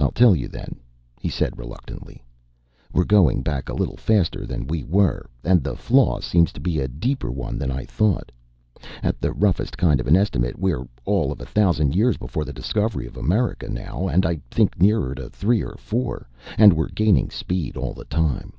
"I'll 0.00 0.10
tell 0.10 0.34
you, 0.34 0.48
then," 0.48 0.80
he 1.20 1.28
said 1.28 1.56
reluctantly. 1.56 2.24
"We're 2.92 3.04
going 3.04 3.40
back 3.42 3.68
a 3.68 3.72
little 3.72 3.96
faster 3.96 4.44
than 4.46 4.66
we 4.66 4.82
were, 4.82 5.26
and 5.44 5.62
the 5.62 5.76
flaw 5.76 6.18
seems 6.18 6.50
to 6.54 6.60
be 6.60 6.80
a 6.80 6.88
deeper 6.88 7.30
one 7.30 7.56
than 7.56 7.70
I 7.70 7.84
thought. 7.84 8.32
At 9.00 9.20
the 9.20 9.30
roughest 9.30 9.78
kind 9.78 10.00
of 10.00 10.08
an 10.08 10.16
estimate, 10.16 10.58
we're 10.58 10.88
all 11.04 11.30
of 11.30 11.40
a 11.40 11.46
thousand 11.46 11.94
years 11.94 12.16
before 12.16 12.44
the 12.44 12.52
discovery 12.52 13.06
of 13.06 13.16
America 13.16 13.68
now, 13.68 14.08
and 14.08 14.26
I 14.26 14.40
think 14.50 14.80
nearer 14.80 15.14
three 15.30 15.62
or 15.62 15.76
four. 15.76 16.28
And 16.58 16.72
we're 16.72 16.88
gaining 16.88 17.30
speed 17.30 17.76
all 17.76 17.94
the 17.94 18.06
time. 18.06 18.54